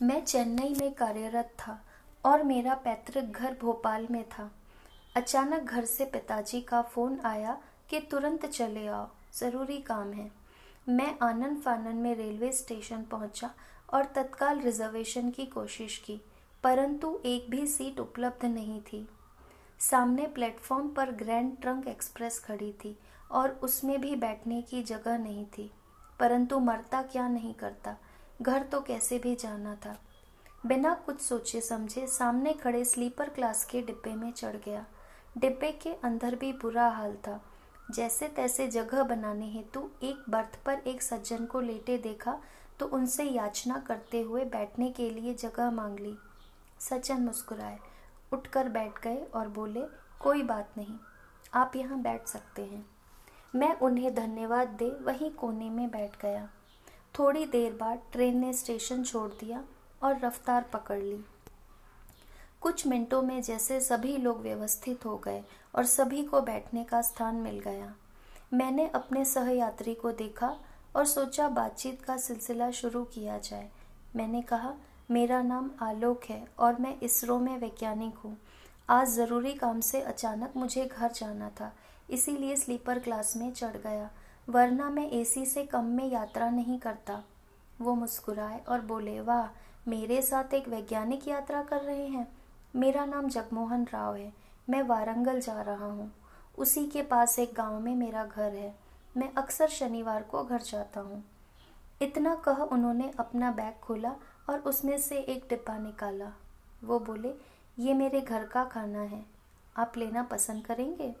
[0.00, 1.78] मैं चेन्नई में कार्यरत था
[2.24, 4.50] और मेरा पैतृक घर भोपाल में था।
[5.16, 7.56] अचानक घर से पिताजी का फ़ोन आया
[7.90, 10.30] कि तुरंत चले आओ, ज़रूरी काम है।
[10.88, 13.50] मैं आनंद फानन में रेलवे स्टेशन पहुँचा
[13.88, 16.20] और तत्काल रिजर्वेशन की कोशिश की,
[16.64, 19.06] परंतु एक भी सीट उपलब्ध नहीं थी।
[19.80, 22.96] सामने प्लेटफॉर्म पर ग्रैंड ट्रंक एक्सप्रेस खड़ी थी
[23.30, 25.70] और उसमें भी बैठने की जगह नहीं थी,
[26.20, 27.96] परंतु मरता क्या नहीं करता
[28.44, 29.96] घर तो कैसे भी जाना था।
[30.66, 34.84] बिना कुछ सोचे समझे सामने खड़े स्लीपर क्लास के डिब्बे में चढ़ गया।
[35.38, 37.40] डिब्बे के अंदर भी बुरा हाल था।
[37.90, 42.38] जैसे तैसे जगह बनाने हेतु एक बर्थ पर एक सज्जन को लेटे देखा
[42.80, 46.16] तो उनसे याचना करते हुए बैठने के लिए जगह मांग ली।
[46.80, 47.78] सज्जन मुस्कुराए,
[48.32, 49.82] उठकर बैठ गए और बोले,
[50.20, 50.96] कोई बात नहीं,
[51.54, 52.84] आप यहाँ बैठ सकते हैं।
[53.54, 56.48] मैं उन्हें धन्यवाद दे वहीं कोने में बैठ गया।
[57.14, 59.62] थोड़ी देर बाद ट्रेन ने स्टेशन छोड़ दिया
[60.02, 61.16] और रफ्तार पकड़ ली।
[62.60, 65.42] कुछ मिनटों में जैसे सभी लोग व्यवस्थित हो गए
[65.74, 67.92] और सभी को बैठने का स्थान मिल गया।
[68.54, 70.54] मैंने अपने सहयात्री को देखा
[70.96, 73.68] और सोचा बातचीत का सिलसिला शुरू किया जाए।
[74.16, 74.74] मैंने कहा,
[75.10, 78.36] मेरा नाम आलोक है और मैं इसरो में वैज्ञानिक हूँ।
[78.88, 81.72] आज ज़रूरी काम से अचानक मुझे घर जाना था,
[82.10, 84.10] इसीलिए स्लीपर क्लास में चढ़ गया
[84.48, 87.22] वरना मैं एसी से कम में यात्रा नहीं करता।
[87.80, 89.58] वो मुस्कुराए और बोले, वाह,
[89.90, 92.32] मेरे साथ एक वैज्ञानिक यात्रा कर रहे हैं।
[92.76, 94.32] मेरा नाम जगमोहन राव है।
[94.70, 96.12] मैं वारंगल जा रहा हूँ।
[96.58, 98.78] उसी के पास एक गाँव में मेरा घर है।
[99.16, 101.24] मैं अक्सर शनिवार को घर जाता हूँ।
[102.02, 104.16] इतना कह उन्होंने अपना बैग खोला
[104.50, 106.32] और उसमें से एक डिब्बा निकाला।
[106.84, 107.34] वो बोले,
[107.78, 109.26] ये मेरे घर का खाना है।
[109.76, 111.16] आप लेना पसंद करेंगे?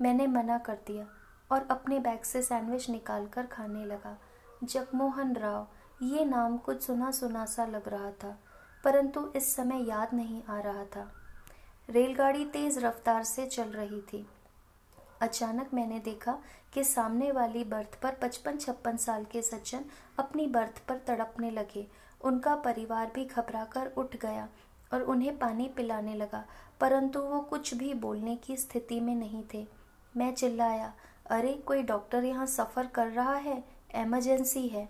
[0.00, 1.06] मैंने मना कर दिया
[1.52, 4.16] और अपने बैग से सैंडविच निकाल कर खाने लगा।
[4.64, 5.66] जगमोहन राव,
[6.02, 8.36] ये नाम कुछ सुना सुना सा लग रहा था,
[8.84, 11.10] परंतु इस समय याद नहीं आ रहा था।
[11.88, 14.26] रेलगाड़ी तेज रफ्तार से चल रही थी।
[15.20, 16.38] अचानक मैंने देखा
[16.74, 19.84] कि सामने वाली बर्थ पर पचपन छप्पन साल के सज्जन
[20.18, 21.86] अपनी बर्थ पर तड़पने लगे।
[22.20, 24.48] उनका परिवार भी घबराकर उठ गया
[24.92, 26.44] और उन्हें पानी पिलाने लगा,
[26.80, 29.66] परंतु वो कुछ भी बोलने की स्थिति में नहीं थे।
[30.14, 30.92] मैं चिल्लाया
[31.30, 33.64] अरे, कोई डॉक्टर यहाँ सफ़र कर रहा है?
[33.94, 34.88] एमरजेंसी है।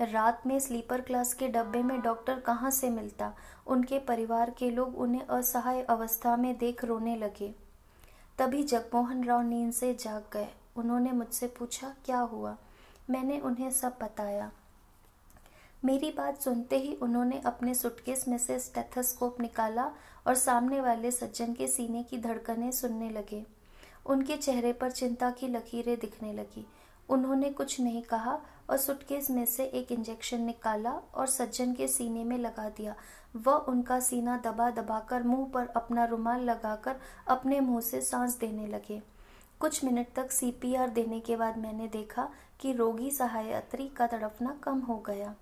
[0.00, 3.34] रात में स्लीपर क्लास के डब्बे में डॉक्टर कहाँ से मिलता?
[3.66, 7.54] उनके परिवार के लोग उन्हें असहाय अवस्था में देख रोने लगे।
[8.38, 12.56] तभी जगमोहन राव नींद से जाग गए। उन्होंने मुझसे पूछा, क्या हुआ?
[13.10, 14.52] मैंने उन्हें सब बताया।
[15.84, 19.92] मेरी बात सुनते ही उन्होंने अपने सुटकेस में से स्टेथोस्कोप निकाला
[20.26, 23.55] और सामने वाले सज्जन के सीने की धड़कनें सुनने लगे।
[24.06, 26.66] उनके चेहरे पर चिंता की लकीरें दिखने लगी।
[27.08, 28.38] उन्होंने कुछ नहीं कहा
[28.70, 32.94] और सुटकेस में से एक इंजेक्शन निकाला और सज्जन के सीने में लगा दिया।
[33.36, 36.96] वह उनका सीना दबा दबाकर मुँह पर अपना रुमाल लगाकर
[37.28, 39.02] अपने मुँह से सांस देने लगे।
[39.60, 42.28] कुछ मिनट तक सीपीआर देने के बाद मैंने देखा
[42.60, 45.34] कि रोगी सहायत्री का तड़पना कम हो गया।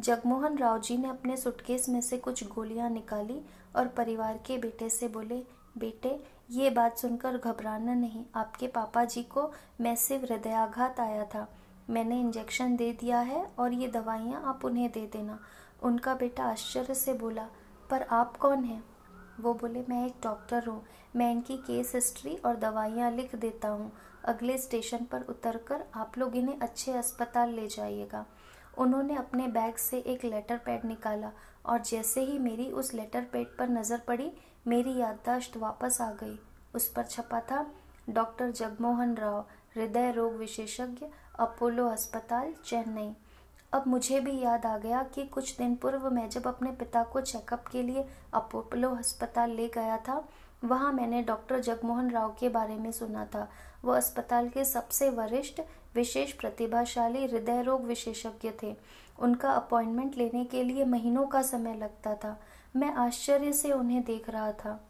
[0.00, 3.40] जगमोहन राव जी ने अपने सुटकेस में से कुछ गोलियाँ निकाली
[3.76, 5.42] और परिवार के बेटे से बोले,
[5.78, 9.50] बेटे ये बात सुनकर घबराना नहीं। आपके पापा जी को
[9.80, 11.46] मैसिव हृदयाघात आया था।
[11.90, 15.38] मैंने इंजेक्शन दे दिया है और ये दवाइयाँ आप उन्हें दे देना।
[15.82, 17.46] उनका बेटा आश्चर्य से बोला,
[17.90, 18.82] पर आप कौन हैं?
[19.40, 20.82] वो बोले, मैं एक डॉक्टर हूँ।
[21.16, 23.92] मैं इनकी केस हिस्ट्री और दवाइयाँ लिख देता हूँ।
[24.24, 28.24] अगले स्टेशन पर उतरकर आप लोग इन्हें अच्छे अस्पताल ले जाइएगा।
[28.78, 31.30] उन्होंने अपने बैग से एक लेटर पैड निकाला
[31.66, 34.30] और जैसे ही मेरी उस लेटर पैड पर नज़र पड़ी
[34.66, 36.40] मेरी याददाश्त वापस आ गई।
[36.74, 37.66] उस पर छपा था,
[38.10, 39.44] डॉक्टर जगमोहन राव,
[39.76, 41.06] हृदय रोग विशेषज्ञ,
[41.38, 43.16] अपोलो अस्पताल, चेन्नई।
[43.72, 47.20] अब मुझे भी याद आ गया कि कुछ दिन पूर्व मैं जब अपने पिता को
[47.20, 50.28] चेकअप के लिए अपोलो अस्पताल ले गया था,
[50.64, 53.50] वहाँ मैंने डॉक्टर जगमोहन राव के बारे में सुना था।
[53.84, 55.60] वो अस्पताल के सबसे वरिष्ठ,
[55.94, 58.76] विशेष प्रतिभाशाली हृदय रोग विशेषज्ञ थे।
[59.18, 62.40] उनका अपॉइंटमेंट लेने के लिए महीनों का समय लगता था।
[62.74, 64.80] मैं आश्चर्य से उन्हें देख रहा था।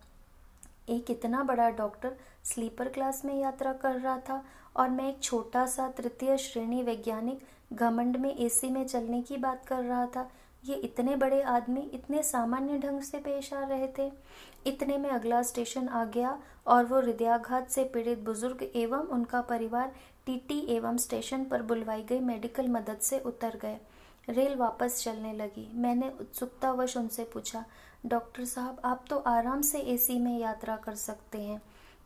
[0.89, 4.43] एक इतना बड़ा डॉक्टर स्लीपर क्लास में यात्रा कर रहा था
[4.77, 9.67] और मैं एक छोटा सा तृतीय श्रेणी वैज्ञानिक घमंड में एसी में चलने की बात
[9.67, 10.29] कर रहा था।
[10.65, 14.11] ये इतने बड़े आदमी इतने सामान्य ढंग से पेश आ रहे थे।
[14.67, 19.93] इतने में अगला स्टेशन आ गया और वो हृदयाघात से पीड़ित बुज़ुर्ग एवं उनका परिवार
[20.27, 23.79] टीटी एवं स्टेशन पर बुलवाई गई मेडिकल मदद से उतर गए।
[24.29, 27.65] रेल वापस चलने लगी। मैंने उत्सुकतावश उनसे पूछा,
[28.07, 31.61] डॉक्टर साहब, आप तो आराम से एसी में यात्रा कर सकते हैं,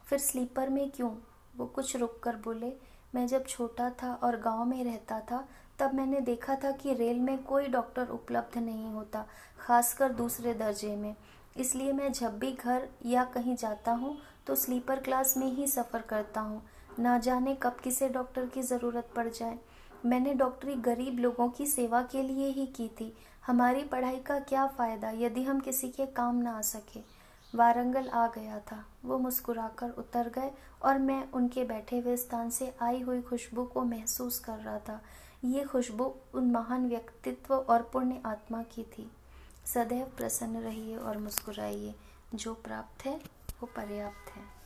[0.07, 1.11] फिर स्लीपर में क्यों?
[1.57, 2.73] वो कुछ रुक कर बोले,
[3.15, 5.47] मैं जब छोटा था और गाँव में रहता था,
[5.79, 9.25] तब मैंने देखा था कि रेल में कोई डॉक्टर उपलब्ध नहीं होता,
[9.59, 11.15] खासकर दूसरे दर्जे में।
[11.57, 14.17] इसलिए मैं जब भी घर या कहीं जाता हूँ
[14.47, 16.63] तो स्लीपर क्लास में ही सफ़र करता हूँ।
[16.99, 19.59] ना जाने कब किसे डॉक्टर की ज़रूरत पड़ जाए।
[20.07, 23.17] मैंने डॉक्टरी गरीब लोगों की सेवा के लिए ही की थी।
[23.47, 27.01] हमारी पढ़ाई का क्या फ़ायदा यदि हम किसी के काम ना आ सके?
[27.55, 30.51] वारंगल आ गया था। वो मुस्कुराकर उतर गए
[30.83, 35.03] और मैं उनके बैठे हुए स्थान से आई हुई खुशबू को महसूस कर रहा था।
[35.45, 39.11] ये खुशबू उन महान व्यक्तित्व और पुण्य आत्मा की थी।
[39.67, 41.95] सदैव प्रसन्न रहिए और मुस्कुराइए।
[42.35, 43.17] जो प्राप्त है,
[43.61, 44.62] वो पर्याप्त है।